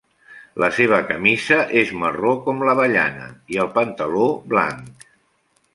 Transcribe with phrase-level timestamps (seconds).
[0.61, 5.11] La seva camisa és marró com l'avellana i el pantaló blanc.